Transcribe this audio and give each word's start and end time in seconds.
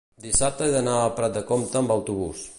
dissabte 0.23 0.69
he 0.69 0.71
d'anar 0.77 0.95
a 1.03 1.13
Prat 1.21 1.37
de 1.37 1.45
Comte 1.53 1.81
amb 1.83 1.99
autobús. 1.99 2.45